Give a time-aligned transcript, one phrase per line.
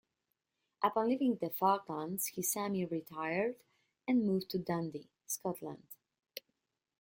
[0.81, 3.57] Upon leaving the Falklands, he semi-retired
[4.07, 5.85] and moved to Dundee, Scotland.